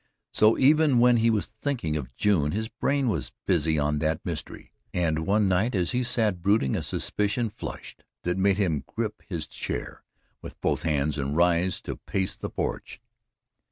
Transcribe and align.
So 0.33 0.57
even 0.57 0.97
when 0.97 1.17
he 1.17 1.29
was 1.29 1.51
thinking 1.61 1.95
of 1.95 2.15
June 2.17 2.53
his 2.53 2.69
brain 2.69 3.07
was 3.07 3.31
busy 3.45 3.77
on 3.77 3.99
that 3.99 4.25
mystery, 4.25 4.71
and 4.95 5.27
one 5.27 5.47
night, 5.47 5.75
as 5.75 5.91
he 5.91 6.01
sat 6.01 6.41
brooding, 6.41 6.75
a 6.75 6.81
suspicion 6.81 7.51
flashed 7.51 8.03
that 8.23 8.35
made 8.35 8.57
him 8.57 8.83
grip 8.87 9.21
his 9.27 9.45
chair 9.45 10.03
with 10.41 10.59
both 10.59 10.81
hands 10.81 11.19
and 11.19 11.37
rise 11.37 11.79
to 11.81 11.97
pace 11.97 12.35
the 12.35 12.49
porch. 12.49 12.99